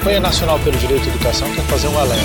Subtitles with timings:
[0.00, 2.24] Campanha Nacional pelo Direito à Educação quer fazer um alerta.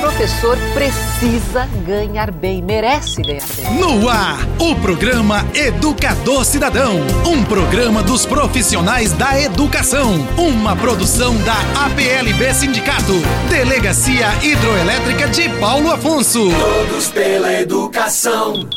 [0.00, 3.80] Professor precisa ganhar bem, merece ganhar bem.
[3.80, 6.92] No ar, o programa Educador Cidadão,
[7.24, 11.56] um programa dos profissionais da educação, uma produção da
[11.86, 13.14] APLB Sindicato,
[13.48, 16.50] Delegacia Hidroelétrica de Paulo Afonso.
[16.50, 18.68] Todos pela educação.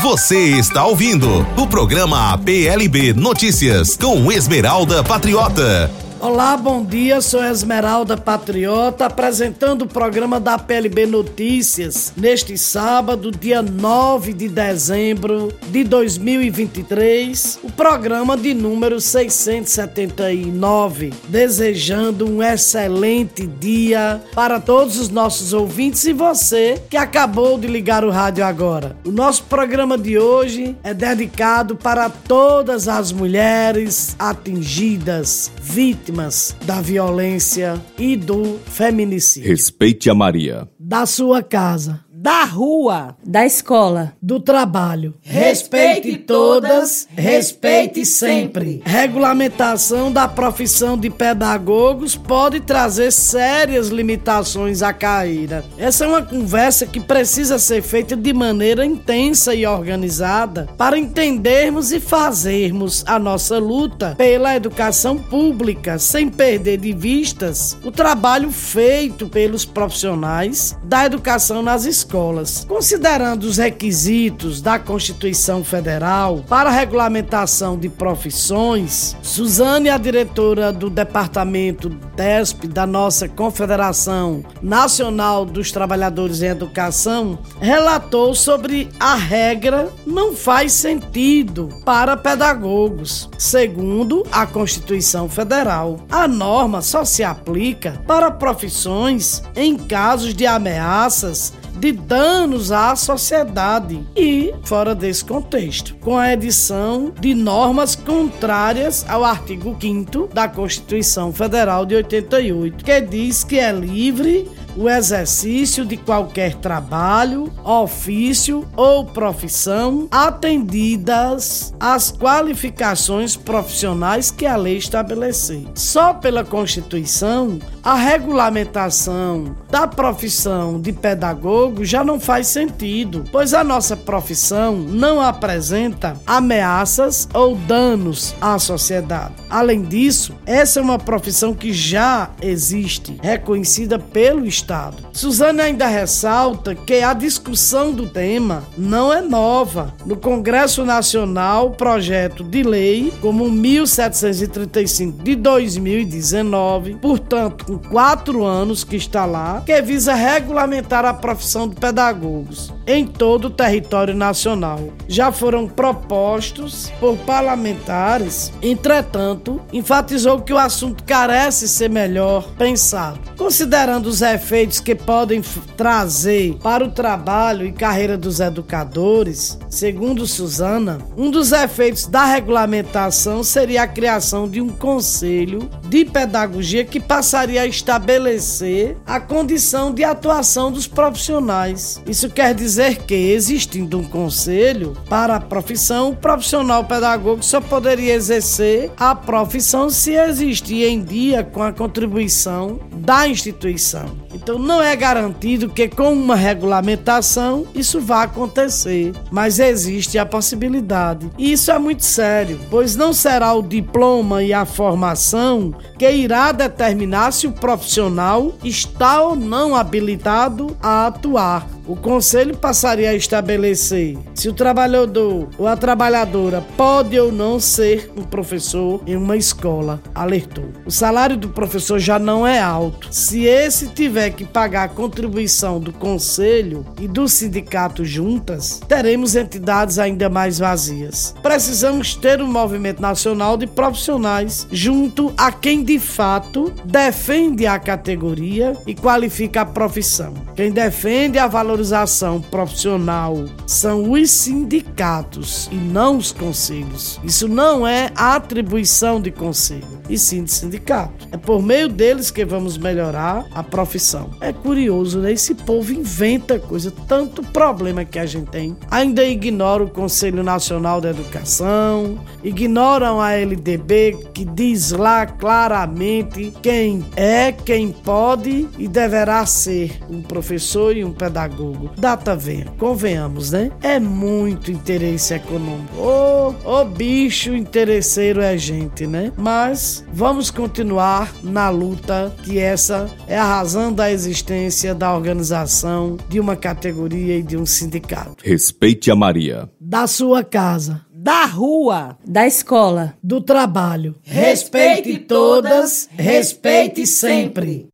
[0.00, 5.90] Você está ouvindo o programa APLB Notícias com Esmeralda Patriota.
[6.22, 7.20] Olá, bom dia.
[7.20, 15.52] Sou Esmeralda Patriota, apresentando o programa da PLB Notícias neste sábado, dia 9 de dezembro
[15.66, 21.12] de 2023, o programa de número 679.
[21.26, 28.04] Desejando um excelente dia para todos os nossos ouvintes e você que acabou de ligar
[28.04, 28.96] o rádio agora.
[29.04, 36.80] O nosso programa de hoje é dedicado para todas as mulheres atingidas, vítimas vítimas da
[36.80, 39.48] violência e do feminicídio.
[39.48, 40.68] Respeite a Maria.
[40.78, 45.12] Da sua casa da rua, da escola, do trabalho.
[45.22, 48.80] Respeite todas, respeite sempre.
[48.84, 55.64] Regulamentação da profissão de pedagogos pode trazer sérias limitações à carreira.
[55.76, 61.90] Essa é uma conversa que precisa ser feita de maneira intensa e organizada para entendermos
[61.90, 69.28] e fazermos a nossa luta pela educação pública, sem perder de vistas o trabalho feito
[69.28, 72.66] pelos profissionais da educação nas escolas escolas.
[72.68, 80.90] Considerando os requisitos da Constituição Federal para a regulamentação de profissões, Suzane, a diretora do
[80.90, 90.36] Departamento DESP da nossa Confederação Nacional dos Trabalhadores em Educação, relatou sobre a regra não
[90.36, 93.30] faz sentido para pedagogos.
[93.38, 101.54] Segundo a Constituição Federal, a norma só se aplica para profissões em casos de ameaças
[101.82, 109.24] de danos à sociedade e fora desse contexto, com a edição de normas contrárias ao
[109.24, 115.96] artigo 5 da Constituição Federal de 88, que diz que é livre o exercício de
[115.96, 125.64] qualquer trabalho, ofício ou profissão, atendidas as qualificações profissionais que a lei estabelecer.
[125.74, 133.62] Só pela Constituição, a regulamentação da profissão de pedagogo já não faz sentido, pois a
[133.62, 139.34] nossa profissão não apresenta ameaças ou danos à sociedade.
[139.50, 144.96] Além disso, essa é uma profissão que já existe, reconhecida pelo Estado Estado.
[145.12, 149.92] Suzane ainda ressalta que a discussão do tema não é nova.
[150.06, 158.96] No Congresso Nacional, projeto de lei como 1735 de 2019, portanto, com quatro anos que
[158.96, 164.80] está lá, que visa regulamentar a profissão de pedagogos em todo o território nacional.
[165.08, 174.06] Já foram propostos por parlamentares, entretanto, enfatizou que o assunto carece ser melhor pensado, considerando
[174.06, 174.51] os efeitos
[174.82, 175.40] que podem
[175.76, 179.58] trazer para o trabalho e carreira dos educadores.
[179.70, 186.84] Segundo Suzana, um dos efeitos da regulamentação seria a criação de um conselho de pedagogia
[186.84, 192.02] que passaria a estabelecer a condição de atuação dos profissionais.
[192.06, 197.60] Isso quer dizer dizer que, existindo um conselho para a profissão, o profissional pedagogo só
[197.60, 204.16] poderia exercer a profissão se existir em dia com a contribuição da instituição.
[204.42, 211.30] Então não é garantido que com uma regulamentação isso vá acontecer, mas existe a possibilidade.
[211.38, 216.50] E isso é muito sério, pois não será o diploma e a formação que irá
[216.50, 221.66] determinar se o profissional está ou não habilitado a atuar.
[221.84, 228.10] O conselho passaria a estabelecer se o trabalhador ou a trabalhadora pode ou não ser
[228.16, 230.66] um professor em uma escola, alertou.
[230.86, 233.08] O salário do professor já não é alto.
[233.10, 239.98] Se esse tiver que pagar a contribuição do conselho e do sindicato juntas, teremos entidades
[239.98, 241.34] ainda mais vazias.
[241.42, 248.74] Precisamos ter um movimento nacional de profissionais junto a quem de fato defende a categoria
[248.86, 250.32] e qualifica a profissão.
[250.54, 257.20] Quem defende a valorização valorização profissional são os sindicatos e não os conselhos.
[257.24, 261.28] Isso não é atribuição de conselho, e sim de sindicato.
[261.32, 264.30] É por meio deles que vamos melhorar a profissão.
[264.40, 265.32] É curioso, né?
[265.32, 268.76] Esse povo inventa coisa, tanto problema que a gente tem.
[268.90, 277.04] Ainda ignora o Conselho Nacional da Educação, ignoram a LDB que diz lá claramente quem
[277.16, 281.61] é, quem pode e deverá ser um professor e um pedagogo.
[281.96, 283.70] Data venha, convenhamos, né?
[283.82, 285.96] É muito interesse econômico.
[285.96, 289.32] Ô, oh, oh, bicho interesseiro é gente, né?
[289.36, 296.40] Mas vamos continuar na luta que essa é a razão da existência da organização de
[296.40, 298.36] uma categoria e de um sindicato.
[298.42, 299.68] Respeite a Maria.
[299.80, 304.16] Da sua casa da rua, da escola, do trabalho.
[304.22, 307.86] Respeite todas, respeite sempre.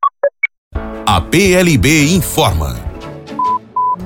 [1.04, 2.87] A PLB informa.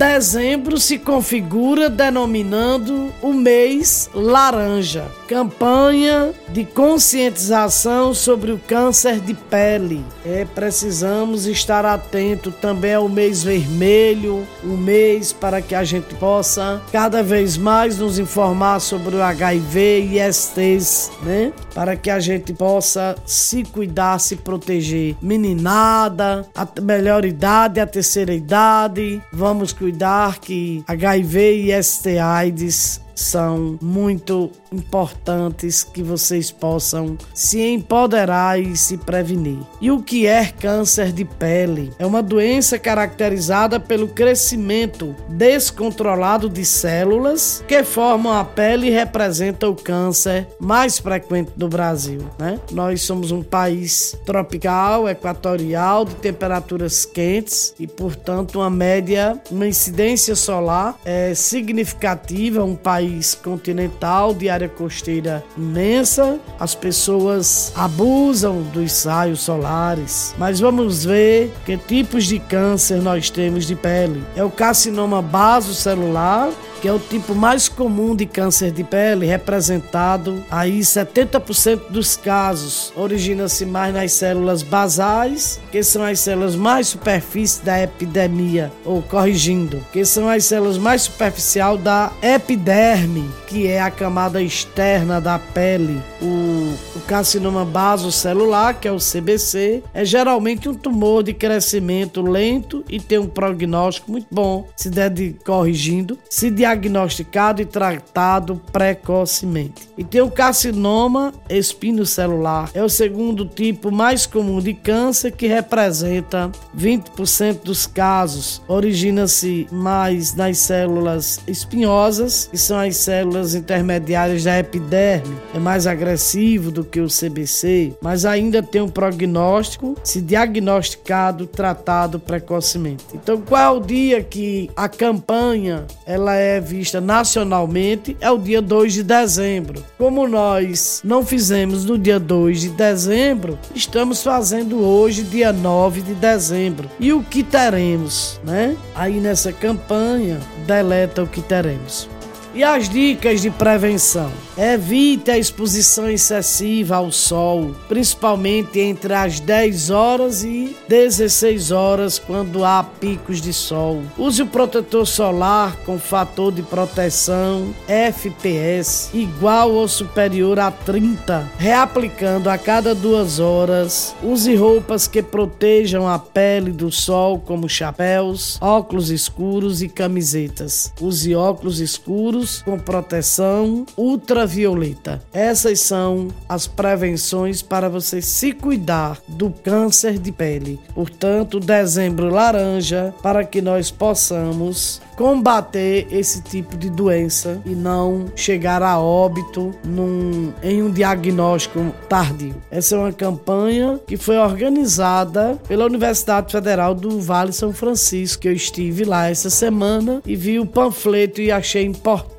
[0.02, 10.04] Dezembro se configura denominando o mês laranja, campanha de conscientização sobre o câncer de pele.
[10.26, 16.82] É, precisamos estar atento também ao mês vermelho, o mês para que a gente possa
[16.90, 21.52] cada vez mais nos informar sobre o HIV e ISTs, né?
[21.72, 25.14] Para que a gente possa se cuidar, se proteger.
[25.22, 29.91] Meninada, a melhor idade, a terceira idade, vamos cuidar
[30.40, 31.36] que HIV
[31.68, 39.58] e ST AIDS são muito importantes que vocês possam se empoderar e se prevenir.
[39.80, 41.92] E o que é câncer de pele?
[41.98, 49.68] É uma doença caracterizada pelo crescimento descontrolado de células que formam a pele e representa
[49.68, 52.20] o câncer mais frequente do Brasil.
[52.38, 52.58] Né?
[52.70, 60.34] Nós somos um país tropical, equatorial, de temperaturas quentes e, portanto, uma média, uma incidência
[60.34, 68.92] solar é significativa, um país país continental de área costeira imensa, as pessoas abusam dos
[68.92, 70.34] saios solares.
[70.38, 74.22] Mas vamos ver que tipos de câncer nós temos de pele.
[74.36, 76.50] É o carcinoma basocelular,
[76.82, 82.92] que é o tipo mais comum de câncer de pele, representado aí 70% dos casos
[82.96, 89.84] origina-se mais nas células basais, que são as células mais superfícies da epidemia, ou corrigindo,
[89.92, 96.00] que são as células mais superficial da epiderme, que é a camada externa da pele.
[96.20, 102.84] O, o carcinoma basocelular, que é o CBC, é geralmente um tumor de crescimento lento
[102.88, 108.60] e tem um prognóstico muito bom, se der de corrigindo, se de diagnosticado e tratado
[108.72, 109.88] precocemente.
[109.96, 116.50] E tem o carcinoma espinocelular, é o segundo tipo mais comum de câncer que representa
[116.76, 118.62] 20% dos casos.
[118.66, 125.36] Origina-se mais nas células espinhosas, que são as células intermediárias da epiderme.
[125.54, 132.18] É mais agressivo do que o CBC, mas ainda tem um prognóstico se diagnosticado, tratado
[132.18, 133.04] precocemente.
[133.14, 138.62] Então, qual é o dia que a campanha ela é vista nacionalmente é o dia
[138.62, 139.84] 2 de dezembro.
[139.98, 146.14] Como nós não fizemos no dia 2 de dezembro, estamos fazendo hoje, dia 9 de
[146.14, 146.88] dezembro.
[146.98, 148.76] E o que teremos, né?
[148.94, 152.08] Aí nessa campanha, deleta o que teremos.
[152.54, 154.30] E as dicas de prevenção?
[154.58, 162.62] Evite a exposição excessiva ao sol, principalmente entre as 10 horas e 16 horas, quando
[162.62, 164.02] há picos de sol.
[164.18, 172.50] Use o protetor solar com fator de proteção FPS igual ou superior a 30, reaplicando
[172.50, 174.14] a cada duas horas.
[174.22, 180.92] Use roupas que protejam a pele do sol, como chapéus, óculos escuros e camisetas.
[181.00, 185.22] Use óculos escuros com proteção ultravioleta.
[185.32, 190.80] Essas são as prevenções para você se cuidar do câncer de pele.
[190.94, 198.82] Portanto, dezembro laranja para que nós possamos combater esse tipo de doença e não chegar
[198.82, 202.54] a óbito num, em um diagnóstico tardio.
[202.70, 208.46] Essa é uma campanha que foi organizada pela Universidade Federal do Vale São Francisco.
[208.48, 212.31] Eu estive lá essa semana e vi o panfleto e achei importante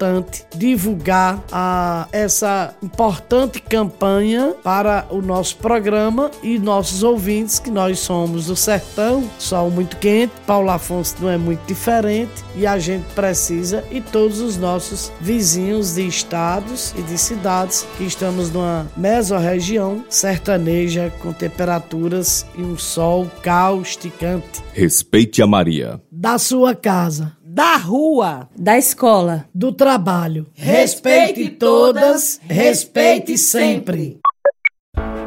[0.54, 8.48] divulgar a, essa importante campanha para o nosso programa e nossos ouvintes, que nós somos
[8.48, 13.06] do sertão, sol muito quente, Paulo Afonso não é muito diferente e a a gente
[13.14, 20.04] precisa e todos os nossos vizinhos de estados e de cidades que estamos numa mesorregião
[20.10, 24.64] sertaneja com temperaturas e um sol causticante.
[24.74, 26.02] Respeite a Maria.
[26.12, 30.48] da sua casa, da rua, da escola, do trabalho.
[30.56, 34.18] Respeite todas, respeite sempre.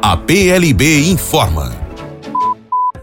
[0.01, 1.86] A PLB informa.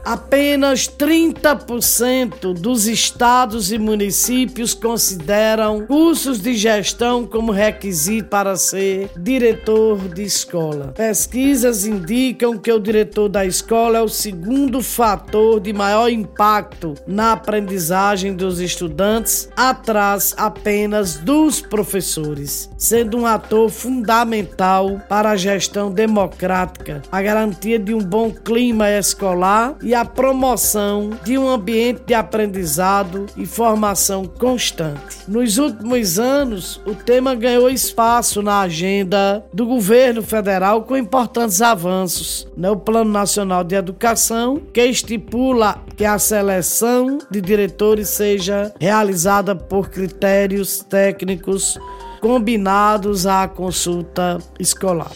[0.05, 9.97] Apenas 30% dos estados e municípios consideram cursos de gestão como requisito para ser diretor
[10.09, 10.93] de escola.
[10.95, 17.33] Pesquisas indicam que o diretor da escola é o segundo fator de maior impacto na
[17.33, 27.01] aprendizagem dos estudantes, atrás apenas dos professores, sendo um ator fundamental para a gestão democrática,
[27.11, 33.27] a garantia de um bom clima escolar e a promoção de um ambiente de aprendizado
[33.37, 35.19] e formação constante.
[35.27, 42.47] Nos últimos anos, o tema ganhou espaço na agenda do governo federal com importantes avanços.
[42.57, 42.75] No?
[42.77, 50.79] Plano Nacional de Educação, que estipula que a seleção de diretores seja realizada por critérios
[50.81, 51.79] técnicos
[52.25, 55.13] combinados à consulta escolar.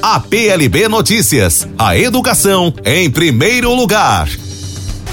[0.00, 4.28] A PLB Notícias, a educação em primeiro lugar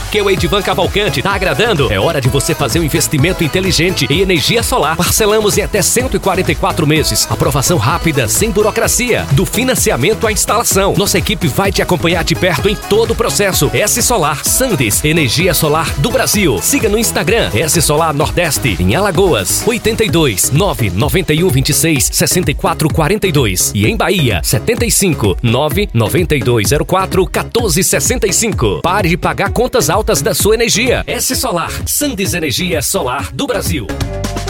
[0.09, 1.91] que o Edivan Cavalcante tá agradando.
[1.93, 4.97] É hora de você fazer um investimento inteligente em energia solar.
[4.97, 7.27] Parcelamos em até 144 meses.
[7.29, 9.27] Aprovação rápida, sem burocracia.
[9.33, 10.95] Do financiamento à instalação.
[10.97, 13.69] Nossa equipe vai te acompanhar de perto em todo o processo.
[13.71, 16.59] S Solar Sandes, energia solar do Brasil.
[16.59, 23.95] Siga no Instagram S Solar Nordeste, em Alagoas, 82 991 26 64 42 e em
[23.95, 28.81] Bahia, 75 99204 1465.
[28.81, 31.03] Pare de pagar contas altas altas da sua energia.
[31.05, 33.85] S Solar, Sandes Energia Solar do Brasil.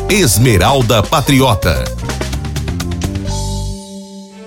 [0.07, 2.08] Esmeralda Patriota.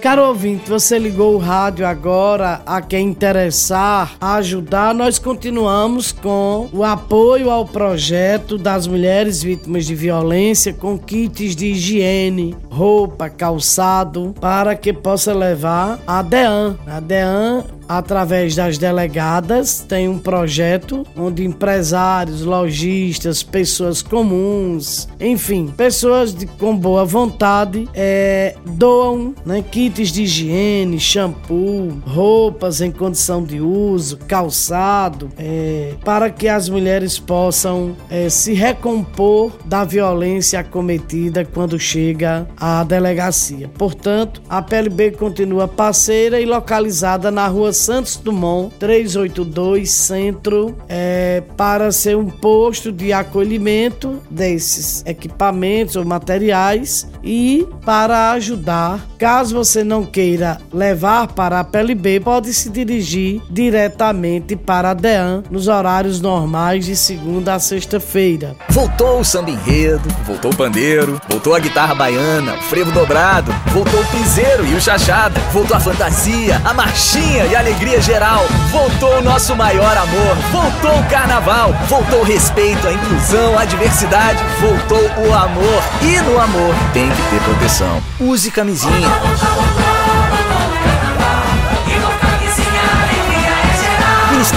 [0.03, 4.93] Caro ouvinte, você ligou o rádio agora a quem interessar, ajudar.
[4.93, 11.67] Nós continuamos com o apoio ao projeto das mulheres vítimas de violência com kits de
[11.67, 16.77] higiene, roupa, calçado, para que possa levar a DEAN.
[16.85, 26.35] A DEAN através das delegadas, tem um projeto onde empresários, lojistas, pessoas comuns, enfim, pessoas
[26.35, 33.61] de, com boa vontade é, doam né, kits de higiene, shampoo, roupas em condição de
[33.61, 41.79] uso, calçado, é, para que as mulheres possam é, se recompor da violência cometida quando
[41.79, 43.69] chega à delegacia.
[43.69, 51.93] Portanto, a PLB continua parceira e localizada na rua Santos Dumont 382 Centro é, para
[51.93, 59.07] ser um posto de acolhimento desses equipamentos ou materiais e para ajudar.
[59.19, 65.43] Caso você não queira levar para a PLB, pode se dirigir diretamente para a DEAN
[65.51, 68.57] nos horários normais de segunda a sexta-feira.
[68.69, 74.01] Voltou o samba enredo, voltou o pandeiro, voltou a guitarra baiana, o frevo dobrado, voltou
[74.01, 78.45] o piseiro e o chachado, voltou a fantasia, a marchinha e a alegria geral.
[78.71, 80.37] Voltou o nosso maior amor.
[80.51, 81.73] Voltou o carnaval.
[81.89, 84.43] Voltou o respeito, a inclusão, a diversidade.
[84.61, 85.83] Voltou o amor.
[86.03, 88.03] E no amor tem que ter proteção.
[88.21, 89.09] Use camisinha.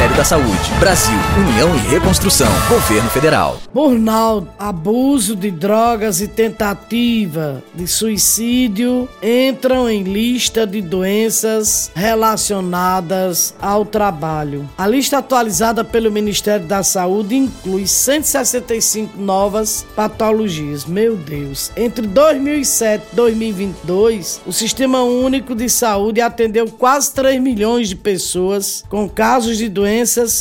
[0.05, 3.59] Ministério da Saúde, Brasil, União e Reconstrução, Governo Federal.
[3.73, 13.85] Burnout, abuso de drogas e tentativa de suicídio entram em lista de doenças relacionadas ao
[13.85, 14.69] trabalho.
[14.77, 20.85] A lista atualizada pelo Ministério da Saúde inclui 165 novas patologias.
[20.85, 21.71] Meu Deus.
[21.75, 28.83] Entre 2007 e 2022, o Sistema Único de Saúde atendeu quase 3 milhões de pessoas
[28.87, 29.94] com casos de doenças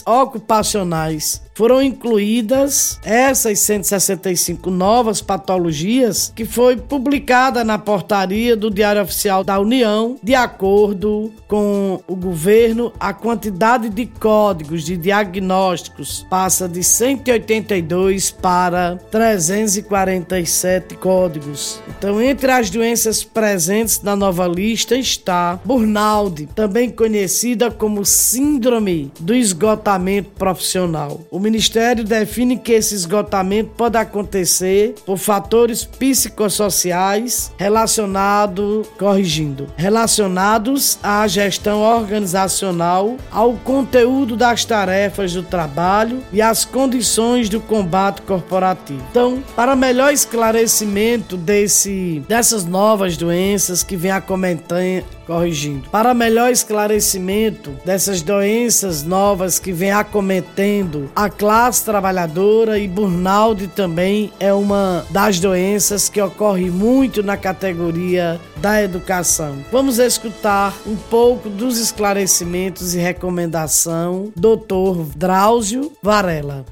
[0.06, 9.44] ocupacionais foram incluídas essas 165 novas patologias que foi publicada na portaria do Diário Oficial
[9.44, 16.82] da União, de acordo com o governo, a quantidade de códigos de diagnósticos passa de
[16.82, 21.80] 182 para 347 códigos.
[21.88, 29.34] Então, entre as doenças presentes na nova lista está burnout, também conhecida como síndrome do
[29.34, 31.20] esgotamento profissional.
[31.30, 41.28] O Ministério define que esse esgotamento pode acontecer por fatores psicossociais relacionados, corrigindo, relacionados à
[41.28, 49.04] gestão organizacional, ao conteúdo das tarefas do trabalho e às condições do combate corporativo.
[49.10, 55.88] Então, para melhor esclarecimento desse, dessas novas doenças que vem acometendo corrigindo.
[55.90, 64.32] Para melhor esclarecimento dessas doenças novas que vem acometendo a classe trabalhadora e burnout também
[64.38, 69.56] é uma das doenças que ocorre muito na categoria da educação.
[69.70, 75.16] Vamos escutar um pouco dos esclarecimentos e recomendação Dr.
[75.16, 76.64] Drauzio Varela.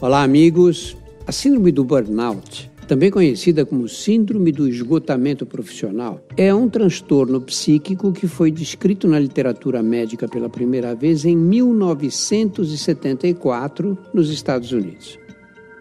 [0.00, 0.96] Olá, amigos.
[1.26, 8.12] A síndrome do burnout também conhecida como Síndrome do Esgotamento Profissional, é um transtorno psíquico
[8.12, 15.18] que foi descrito na literatura médica pela primeira vez em 1974 nos Estados Unidos.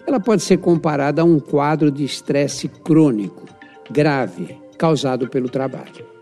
[0.07, 3.45] Ela pode ser comparada a um quadro de estresse crônico,
[3.89, 6.12] grave, causado pelo trabalho.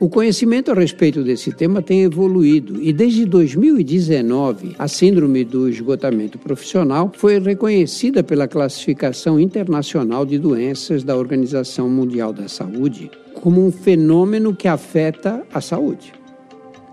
[0.00, 6.38] O conhecimento a respeito desse tema tem evoluído e desde 2019 a síndrome do esgotamento
[6.38, 13.70] profissional foi reconhecida pela classificação internacional de doenças da Organização Mundial da Saúde como um
[13.70, 16.19] fenômeno que afeta a saúde.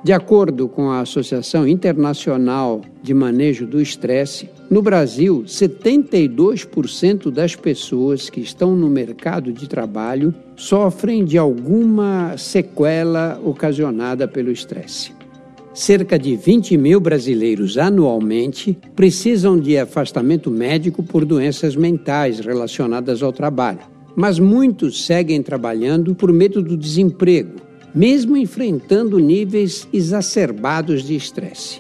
[0.04, 8.30] De acordo com a Associação Internacional de Manejo do Estresse, no Brasil, 72% das pessoas
[8.30, 15.12] que estão no mercado de trabalho sofrem de alguma sequela ocasionada pelo estresse.
[15.74, 23.32] Cerca de 20 mil brasileiros anualmente precisam de afastamento médico por doenças mentais relacionadas ao
[23.32, 23.80] trabalho,
[24.16, 27.66] mas muitos seguem trabalhando por medo do desemprego
[27.98, 31.80] mesmo enfrentando níveis exacerbados de estresse.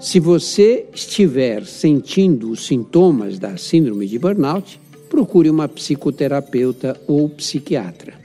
[0.00, 8.23] Se você estiver sentindo os sintomas da síndrome de burnout, procure uma psicoterapeuta ou psiquiatra.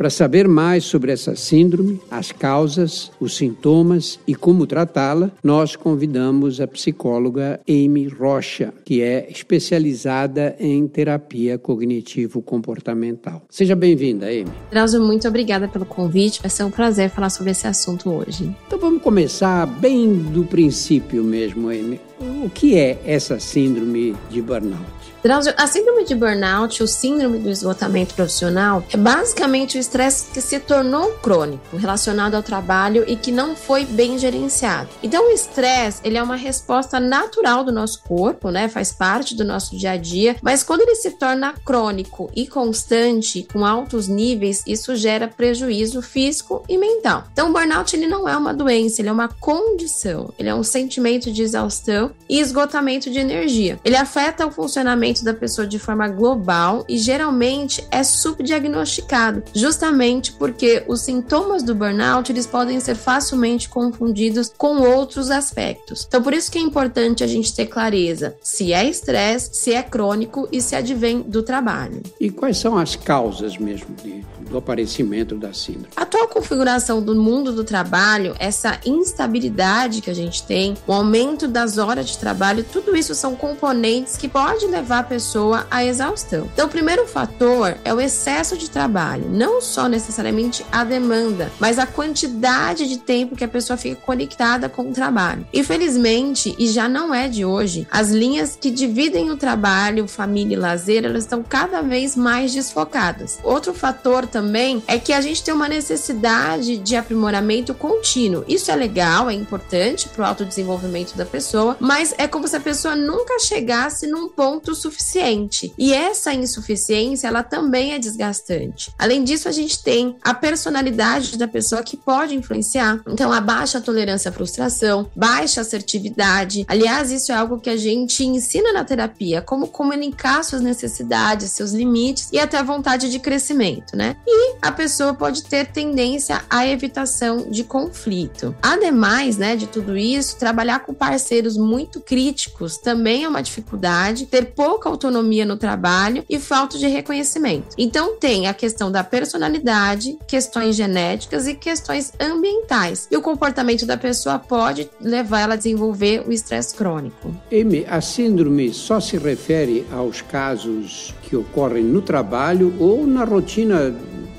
[0.00, 6.58] Para saber mais sobre essa síndrome, as causas, os sintomas e como tratá-la, nós convidamos
[6.58, 13.42] a psicóloga Amy Rocha, que é especializada em terapia cognitivo-comportamental.
[13.50, 14.50] Seja bem-vinda, Amy.
[14.70, 16.40] Drauzio, muito obrigada pelo convite.
[16.40, 18.56] Vai ser um prazer falar sobre esse assunto hoje.
[18.66, 22.00] Então vamos começar bem do princípio mesmo, Amy.
[22.42, 24.99] O que é essa síndrome de burnout?
[25.22, 30.58] A síndrome de burnout, o síndrome do esgotamento profissional, é basicamente o estresse que se
[30.58, 34.88] tornou crônico, relacionado ao trabalho e que não foi bem gerenciado.
[35.02, 38.66] Então, o estresse, ele é uma resposta natural do nosso corpo, né?
[38.68, 43.46] Faz parte do nosso dia a dia, mas quando ele se torna crônico e constante,
[43.52, 47.24] com altos níveis, isso gera prejuízo físico e mental.
[47.30, 50.62] Então, o burnout, ele não é uma doença, ele é uma condição, ele é um
[50.62, 53.78] sentimento de exaustão e esgotamento de energia.
[53.84, 60.84] Ele afeta o funcionamento da pessoa de forma global e geralmente é subdiagnosticado, justamente porque
[60.86, 66.04] os sintomas do burnout eles podem ser facilmente confundidos com outros aspectos.
[66.06, 69.82] Então, por isso que é importante a gente ter clareza se é estresse, se é
[69.82, 72.02] crônico e se advém do trabalho.
[72.20, 75.88] E quais são as causas mesmo de, do aparecimento da síndrome?
[75.96, 81.46] A atual configuração do mundo do trabalho, essa instabilidade que a gente tem, o aumento
[81.46, 86.48] das horas de trabalho, tudo isso são componentes que podem levar a pessoa à exaustão.
[86.52, 91.78] Então, o primeiro fator é o excesso de trabalho, não só necessariamente a demanda, mas
[91.78, 95.46] a quantidade de tempo que a pessoa fica conectada com o trabalho.
[95.52, 100.58] Infelizmente, e já não é de hoje, as linhas que dividem o trabalho, família e
[100.58, 103.38] lazer, elas estão cada vez mais desfocadas.
[103.42, 108.44] Outro fator também é que a gente tem uma necessidade de aprimoramento contínuo.
[108.46, 112.60] Isso é legal, é importante para o autodesenvolvimento da pessoa, mas é como se a
[112.60, 115.72] pessoa nunca chegasse num ponto suficiente suficiente.
[115.78, 118.92] E essa insuficiência, ela também é desgastante.
[118.98, 123.00] Além disso, a gente tem a personalidade da pessoa que pode influenciar.
[123.06, 126.64] Então, a baixa tolerância à frustração, baixa assertividade.
[126.68, 131.72] Aliás, isso é algo que a gente ensina na terapia, como comunicar suas necessidades, seus
[131.72, 134.16] limites e até a vontade de crescimento, né?
[134.26, 138.54] E a pessoa pode ter tendência à evitação de conflito.
[138.62, 144.26] Ademais, né, de tudo isso, trabalhar com parceiros muito críticos também é uma dificuldade.
[144.26, 147.76] Ter pouco pouca autonomia no trabalho e falta de reconhecimento.
[147.76, 153.06] Então tem a questão da personalidade, questões genéticas e questões ambientais.
[153.10, 157.34] E o comportamento da pessoa pode levar ela a desenvolver o estresse crônico.
[157.52, 163.94] Amy, a síndrome só se refere aos casos que ocorrem no trabalho ou na rotina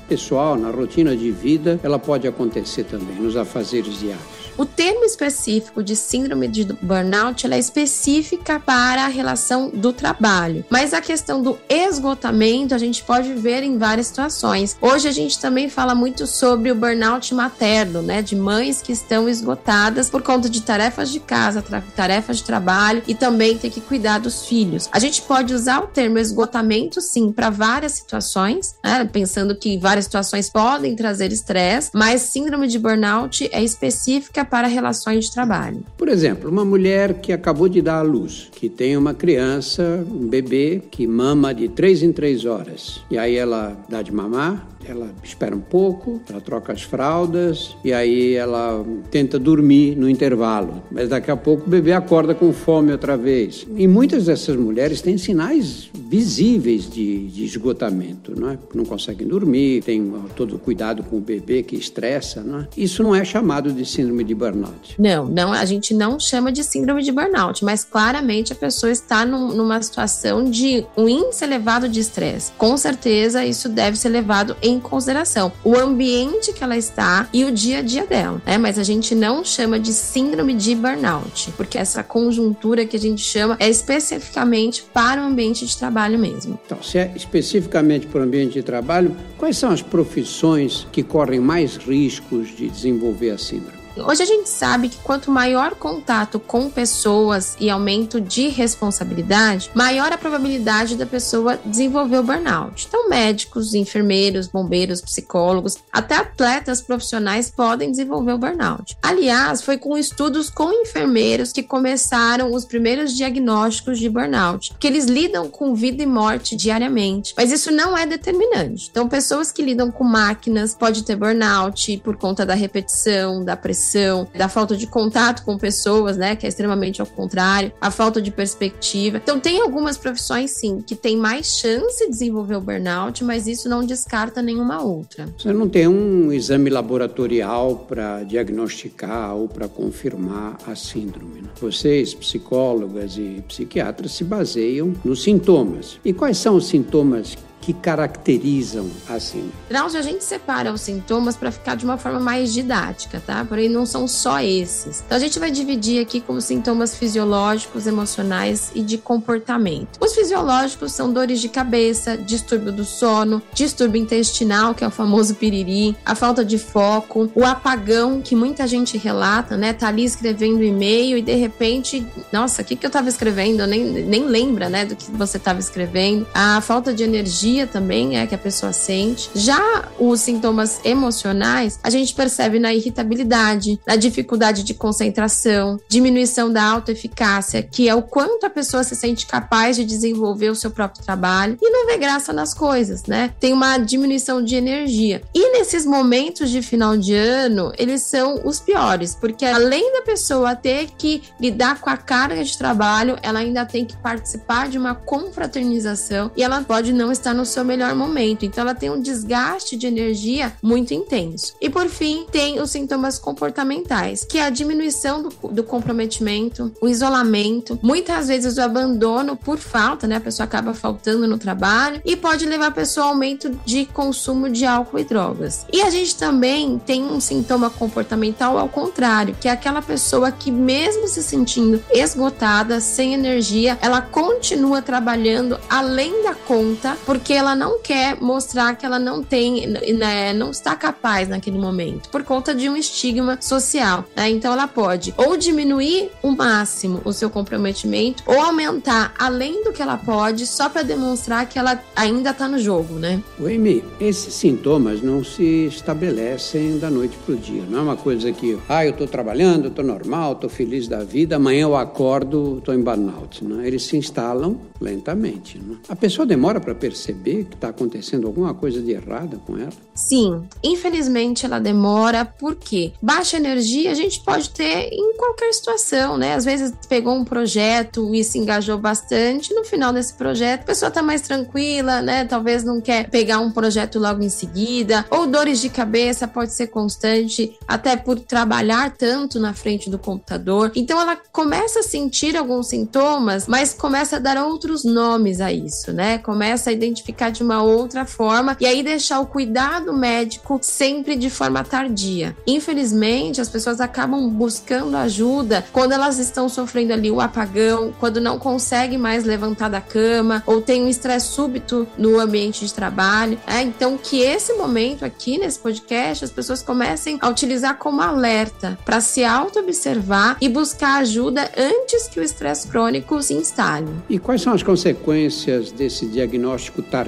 [0.08, 4.41] pessoal, na rotina de vida, ela pode acontecer também nos afazeres diários.
[4.56, 10.92] O termo específico de síndrome de burnout é específica para a relação do trabalho, mas
[10.92, 14.76] a questão do esgotamento a gente pode ver em várias situações.
[14.80, 19.28] Hoje a gente também fala muito sobre o burnout materno, né, de mães que estão
[19.28, 21.64] esgotadas por conta de tarefas de casa,
[21.96, 24.88] tarefas de trabalho e também ter que cuidar dos filhos.
[24.92, 30.04] A gente pode usar o termo esgotamento sim para várias situações, né, pensando que várias
[30.04, 35.82] situações podem trazer estresse, mas síndrome de burnout é específica para relações de trabalho.
[35.96, 40.28] Por exemplo, uma mulher que acabou de dar à luz, que tem uma criança, um
[40.28, 43.00] bebê, que mama de três em três horas.
[43.10, 47.92] E aí ela dá de mamar, ela espera um pouco, ela troca as fraldas e
[47.92, 50.82] aí ela tenta dormir no intervalo.
[50.90, 53.66] Mas daqui a pouco o bebê acorda com fome outra vez.
[53.76, 58.58] E muitas dessas mulheres têm sinais visíveis de, de esgotamento, não é?
[58.74, 62.68] Não conseguem dormir, tem todo o cuidado com o bebê que estressa, não é?
[62.76, 64.94] Isso não é chamado de síndrome de burnout.
[64.98, 69.24] Não, não, a gente não chama de síndrome de burnout, mas claramente a pessoa está
[69.24, 72.52] num, numa situação de um índice elevado de estresse.
[72.58, 75.52] Com certeza isso deve ser levado em consideração.
[75.64, 78.58] O ambiente que ela está e o dia a dia dela, né?
[78.58, 83.22] Mas a gente não chama de síndrome de burnout, porque essa conjuntura que a gente
[83.22, 86.58] chama é especificamente para o ambiente de trabalho mesmo.
[86.64, 91.40] Então, se é especificamente para o ambiente de trabalho, quais são as profissões que correm
[91.40, 93.81] mais riscos de desenvolver a síndrome?
[93.96, 100.10] Hoje a gente sabe que quanto maior contato com pessoas e aumento de responsabilidade, maior
[100.10, 102.86] a probabilidade da pessoa desenvolver o burnout.
[102.88, 108.96] Então, médicos, enfermeiros, bombeiros, psicólogos, até atletas profissionais podem desenvolver o burnout.
[109.02, 115.04] Aliás, foi com estudos com enfermeiros que começaram os primeiros diagnósticos de burnout, que eles
[115.04, 118.88] lidam com vida e morte diariamente, mas isso não é determinante.
[118.90, 123.81] Então, pessoas que lidam com máquinas podem ter burnout por conta da repetição, da pressão
[123.82, 128.22] depressão, da falta de contato com pessoas, né, que é extremamente ao contrário, a falta
[128.22, 129.18] de perspectiva.
[129.22, 133.68] Então tem algumas profissões sim que tem mais chance de desenvolver o burnout, mas isso
[133.68, 135.26] não descarta nenhuma outra.
[135.36, 141.42] Você não tem um exame laboratorial para diagnosticar ou para confirmar a síndrome.
[141.42, 141.48] Né?
[141.60, 145.98] Vocês, psicólogas e psiquiatras, se baseiam nos sintomas.
[146.04, 149.52] E quais são os sintomas que caracterizam a síndrome?
[149.70, 153.44] Drauzio, a gente separa os sintomas para ficar de uma forma mais didática, tá?
[153.44, 155.02] Porém, não são só esses.
[155.06, 159.98] Então, a gente vai dividir aqui como sintomas fisiológicos, emocionais e de comportamento.
[160.00, 165.34] Os fisiológicos são dores de cabeça, distúrbio do sono, distúrbio intestinal, que é o famoso
[165.36, 169.72] piriri, a falta de foco, o apagão, que muita gente relata, né?
[169.72, 173.62] Tá ali escrevendo e-mail e de repente, nossa, o que, que eu tava escrevendo?
[173.66, 176.26] nem, nem lembra, né, do que você tava escrevendo.
[176.34, 179.30] A falta de energia também é que a pessoa sente.
[179.34, 186.64] Já os sintomas emocionais, a gente percebe na irritabilidade, na dificuldade de concentração, diminuição da
[186.64, 191.04] autoeficácia, que é o quanto a pessoa se sente capaz de desenvolver o seu próprio
[191.04, 193.32] trabalho e não vê graça nas coisas, né?
[193.38, 195.22] Tem uma diminuição de energia.
[195.34, 200.56] E nesses momentos de final de ano, eles são os piores, porque além da pessoa
[200.56, 204.94] ter que lidar com a carga de trabalho, ela ainda tem que participar de uma
[204.94, 208.44] confraternização e ela pode não estar no seu melhor momento.
[208.44, 211.54] Então ela tem um desgaste de energia muito intenso.
[211.60, 216.88] E por fim, tem os sintomas comportamentais, que é a diminuição do, do comprometimento, o
[216.88, 220.16] isolamento, muitas vezes o abandono por falta, né?
[220.16, 224.48] A pessoa acaba faltando no trabalho e pode levar a pessoa ao aumento de consumo
[224.48, 225.66] de álcool e drogas.
[225.72, 230.50] E a gente também tem um sintoma comportamental ao contrário, que é aquela pessoa que
[230.50, 237.56] mesmo se sentindo esgotada, sem energia, ela continua trabalhando além da conta, porque porque ela
[237.56, 242.54] não quer mostrar que ela não tem, né, não está capaz naquele momento, por conta
[242.54, 244.04] de um estigma social.
[244.14, 244.28] Né?
[244.28, 249.80] Então ela pode ou diminuir o máximo o seu comprometimento ou aumentar além do que
[249.80, 253.22] ela pode, só para demonstrar que ela ainda está no jogo, né?
[253.40, 257.62] O Amy, esses sintomas não se estabelecem da noite para o dia.
[257.66, 261.36] Não é uma coisa que, ah, eu estou trabalhando, estou normal, estou feliz da vida,
[261.36, 263.42] amanhã eu acordo, estou em burnout.
[263.42, 263.66] Né?
[263.66, 265.58] Eles se instalam lentamente.
[265.58, 265.76] Né?
[265.88, 269.72] A pessoa demora para perceber perceber que está acontecendo alguma coisa de errada com ela?
[269.94, 276.34] Sim, infelizmente ela demora porque baixa energia a gente pode ter em qualquer situação, né?
[276.34, 280.88] Às vezes pegou um projeto e se engajou bastante, no final desse projeto a pessoa
[280.88, 282.24] está mais tranquila, né?
[282.24, 286.68] Talvez não quer pegar um projeto logo em seguida, ou dores de cabeça pode ser
[286.68, 290.72] constante, até por trabalhar tanto na frente do computador.
[290.74, 295.92] Então ela começa a sentir alguns sintomas, mas começa a dar outros nomes a isso,
[295.92, 296.18] né?
[296.18, 301.30] Começa a identificar de uma outra forma e aí deixar o cuidado médico sempre de
[301.30, 302.36] forma tardia.
[302.46, 308.38] Infelizmente, as pessoas acabam buscando ajuda quando elas estão sofrendo ali o apagão, quando não
[308.38, 313.38] conseguem mais levantar da cama ou tem um estresse súbito no ambiente de trabalho.
[313.46, 318.78] É, então, que esse momento aqui nesse podcast as pessoas comecem a utilizar como alerta
[318.84, 323.90] para se auto-observar e buscar ajuda antes que o estresse crônico se instale.
[324.08, 327.01] E quais são as consequências desse diagnóstico tardio,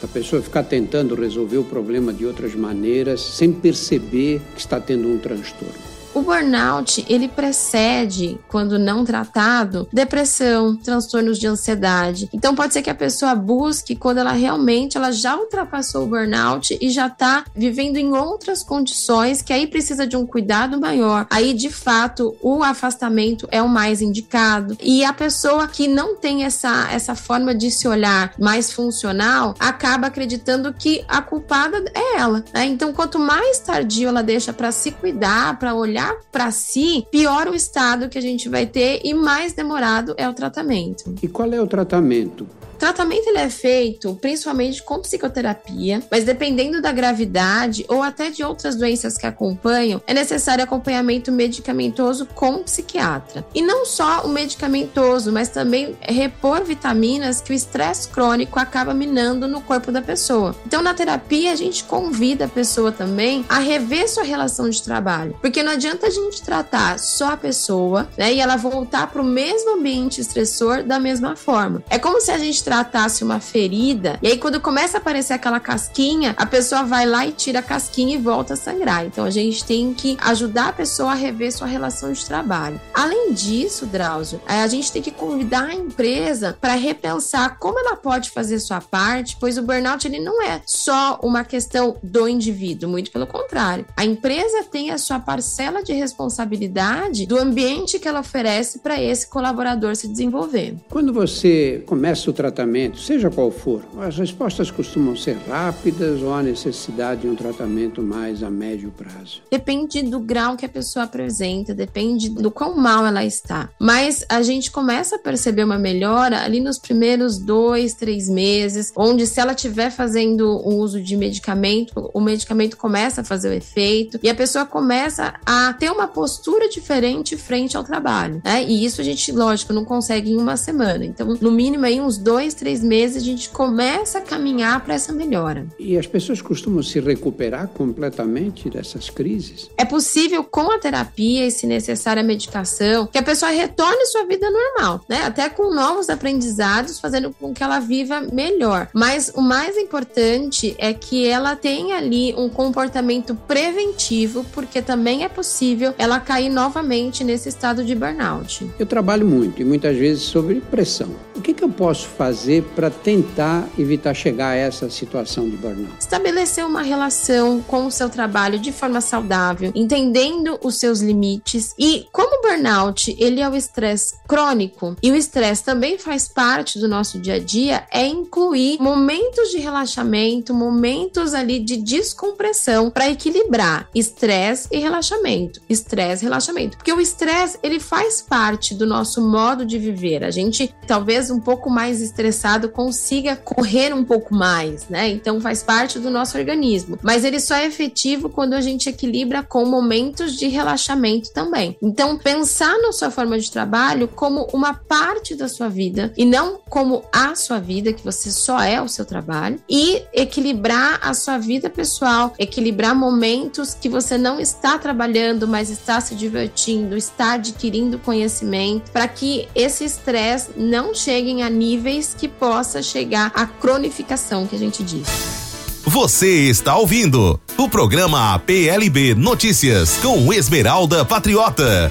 [0.00, 5.08] da pessoa ficar tentando resolver o problema de outras maneiras sem perceber que está tendo
[5.08, 5.91] um transtorno.
[6.14, 12.28] O burnout, ele precede, quando não tratado, depressão, transtornos de ansiedade.
[12.32, 16.76] Então pode ser que a pessoa busque quando ela realmente ela já ultrapassou o burnout
[16.80, 21.26] e já está vivendo em outras condições que aí precisa de um cuidado maior.
[21.30, 24.76] Aí, de fato, o afastamento é o mais indicado.
[24.82, 30.08] E a pessoa que não tem essa, essa forma de se olhar mais funcional acaba
[30.08, 32.44] acreditando que a culpada é ela.
[32.52, 32.66] Né?
[32.66, 37.54] Então, quanto mais tardio ela deixa para se cuidar, para olhar para si, pior o
[37.54, 41.14] estado que a gente vai ter e mais demorado é o tratamento.
[41.22, 42.46] E qual é o tratamento?
[42.82, 48.74] Tratamento ele é feito principalmente com psicoterapia, mas dependendo da gravidade ou até de outras
[48.74, 53.46] doenças que acompanham, é necessário acompanhamento medicamentoso com psiquiatra.
[53.54, 59.46] E não só o medicamentoso, mas também repor vitaminas que o estresse crônico acaba minando
[59.46, 60.56] no corpo da pessoa.
[60.66, 65.38] Então, na terapia, a gente convida a pessoa também a rever sua relação de trabalho,
[65.40, 69.24] porque não adianta a gente tratar só a pessoa né, e ela voltar para o
[69.24, 71.84] mesmo ambiente estressor da mesma forma.
[71.88, 75.60] É como se a gente tratasse uma ferida, e aí quando começa a aparecer aquela
[75.60, 79.04] casquinha, a pessoa vai lá e tira a casquinha e volta a sangrar.
[79.04, 82.80] Então a gente tem que ajudar a pessoa a rever sua relação de trabalho.
[82.94, 87.94] Além disso, Drauzio, é, a gente tem que convidar a empresa para repensar como ela
[87.94, 92.88] pode fazer sua parte, pois o burnout ele não é só uma questão do indivíduo,
[92.88, 93.84] muito pelo contrário.
[93.94, 99.26] A empresa tem a sua parcela de responsabilidade do ambiente que ela oferece para esse
[99.26, 100.74] colaborador se desenvolver.
[100.88, 106.32] Quando você começa o tratamento tratamento, seja qual for, as respostas costumam ser rápidas ou
[106.32, 109.42] há necessidade de um tratamento mais a médio prazo?
[109.50, 113.68] Depende do grau que a pessoa apresenta, depende do quão mal ela está.
[113.78, 119.26] Mas a gente começa a perceber uma melhora ali nos primeiros dois, três meses, onde
[119.26, 124.18] se ela estiver fazendo o uso de medicamento, o medicamento começa a fazer o efeito
[124.22, 128.40] e a pessoa começa a ter uma postura diferente frente ao trabalho.
[128.44, 128.64] Né?
[128.64, 131.04] E isso a gente, lógico, não consegue em uma semana.
[131.04, 134.94] Então, no mínimo aí uns dois dois, três meses, a gente começa a caminhar para
[134.94, 135.66] essa melhora.
[135.78, 139.70] E as pessoas costumam se recuperar completamente dessas crises?
[139.76, 144.24] É possível, com a terapia e, se necessária, a medicação, que a pessoa retorne sua
[144.24, 145.22] vida normal, né?
[145.24, 148.88] Até com novos aprendizados, fazendo com que ela viva melhor.
[148.92, 155.28] Mas o mais importante é que ela tenha ali um comportamento preventivo, porque também é
[155.28, 158.68] possível ela cair novamente nesse estado de burnout.
[158.78, 161.10] Eu trabalho muito e muitas vezes sobre pressão.
[161.36, 162.31] O que, que eu posso fazer?
[162.32, 165.92] Fazer para tentar evitar chegar a essa situação de burnout?
[166.00, 172.06] Estabelecer uma relação com o seu trabalho de forma saudável, entendendo os seus limites e
[172.10, 176.88] como o burnout ele é o estresse crônico e o estresse também faz parte do
[176.88, 183.90] nosso dia a dia, é incluir momentos de relaxamento, momentos ali de descompressão para equilibrar
[183.94, 189.78] estresse e relaxamento, estresse relaxamento, porque o estresse ele faz parte do nosso modo de
[189.78, 190.24] viver.
[190.24, 195.08] A gente talvez um pouco mais estressado consiga correr um pouco mais, né?
[195.08, 196.98] Então faz parte do nosso organismo.
[197.02, 201.76] Mas ele só é efetivo quando a gente equilibra com momentos de relaxamento também.
[201.82, 206.60] Então pensar na sua forma de trabalho como uma parte da sua vida e não
[206.68, 211.38] como a sua vida, que você só é o seu trabalho, e equilibrar a sua
[211.38, 217.98] vida pessoal, equilibrar momentos que você não está trabalhando, mas está se divertindo, está adquirindo
[217.98, 224.56] conhecimento, para que esse estresse não chegue a níveis que possa chegar à cronificação que
[224.56, 225.42] a gente diz.
[225.84, 231.90] Você está ouvindo o programa PLB Notícias com Esmeralda Patriota.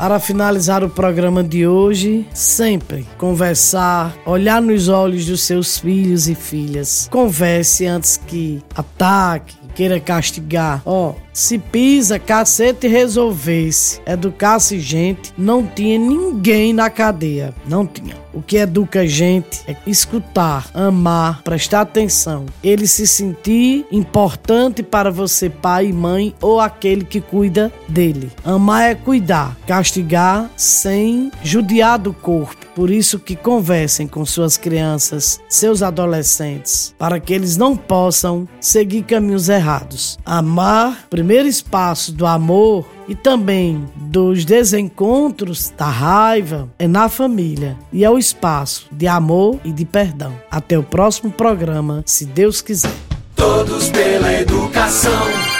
[0.00, 6.34] Para finalizar o programa de hoje, sempre conversar, olhar nos olhos dos seus filhos e
[6.34, 7.06] filhas.
[7.10, 10.80] Converse antes que ataque, queira castigar.
[10.86, 17.54] Ó, oh, se pisa, cacete resolvesse, educasse gente, não tinha ninguém na cadeia.
[17.66, 18.14] Não tinha.
[18.32, 22.46] O que educa gente é escutar, amar, prestar atenção.
[22.62, 28.30] Ele se sentir importante para você, pai e mãe, ou aquele que cuida dele.
[28.44, 32.66] Amar é cuidar, castigar sem judiar do corpo.
[32.74, 39.02] Por isso que conversem com suas crianças, seus adolescentes, para que eles não possam seguir
[39.02, 40.18] caminhos errados.
[40.24, 48.04] Amar, primeiro espaço do amor e também dos desencontros, da raiva, é na família e
[48.04, 50.32] é o espaço de amor e de perdão.
[50.50, 52.92] Até o próximo programa, se Deus quiser.
[53.36, 55.12] Todos pela educação.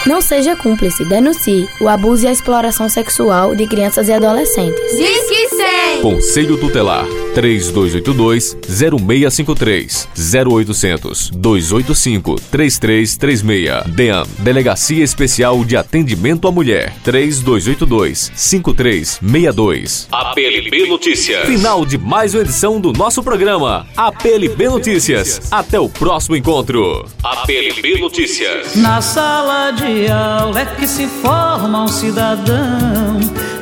[0.06, 4.96] Não seja cúmplice, denuncie o abuso e a exploração sexual de crianças e adolescentes.
[4.96, 5.59] Diz que 100
[6.00, 10.08] Conselho Tutelar 3282-0653
[10.46, 21.44] 0800 285 3336 DEAM Delegacia Especial de Atendimento à Mulher 3282 5362 APLB Notícias.
[21.46, 25.52] Final de mais uma edição do nosso programa APLB Notícias.
[25.52, 27.06] Até o próximo encontro.
[27.22, 28.74] APLB Notícias.
[28.74, 33.09] Na sala de aula é que se forma um cidadão.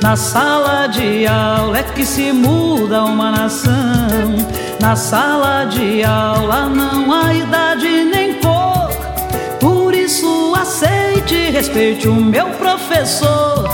[0.03, 3.73] Na sala de aula é que se muda uma nação.
[4.81, 8.89] Na sala de aula não há idade nem cor.
[9.61, 13.69] Por isso aceite e respeite o meu professor.